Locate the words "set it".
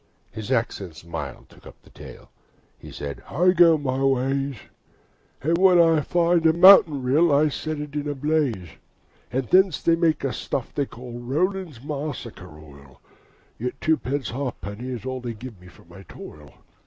7.49-7.93